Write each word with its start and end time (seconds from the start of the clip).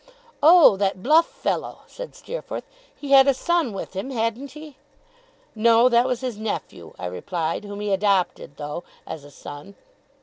'Oh! 0.41 0.77
That 0.77 1.03
bluff 1.03 1.27
fellow!' 1.27 1.81
said 1.85 2.15
Steerforth. 2.15 2.63
'He 2.95 3.11
had 3.11 3.27
a 3.27 3.35
son 3.35 3.71
with 3.71 3.93
him, 3.95 4.09
hadn't 4.09 4.53
he?' 4.53 4.77
'No. 5.53 5.89
That 5.89 6.07
was 6.07 6.21
his 6.21 6.39
nephew,' 6.39 6.95
I 6.97 7.05
replied; 7.05 7.65
'whom 7.65 7.81
he 7.81 7.91
adopted, 7.93 8.57
though, 8.57 8.83
as 9.05 9.23
a 9.23 9.29
son. 9.29 9.75